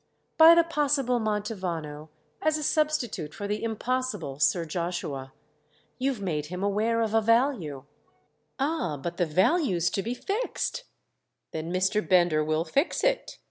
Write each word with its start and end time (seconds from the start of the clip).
"By 0.35 0.55
the 0.55 0.63
possible 0.63 1.19
Mantovano—as 1.19 2.57
a 2.57 2.63
substitute 2.63 3.35
for 3.35 3.47
the 3.47 3.61
impossible 3.63 4.39
Sir 4.39 4.65
Joshua. 4.65 5.31
You've 5.99 6.23
made 6.23 6.47
him 6.47 6.63
aware 6.63 7.01
of 7.01 7.13
a 7.13 7.21
value." 7.21 7.83
"Ah, 8.57 8.97
but 8.97 9.17
the 9.17 9.27
value's 9.27 9.91
to 9.91 10.01
be 10.01 10.15
fixed!" 10.15 10.85
"Then 11.51 11.71
Mr. 11.71 12.01
Bender 12.01 12.43
will 12.43 12.65
fix 12.65 13.03
it!" 13.03 13.37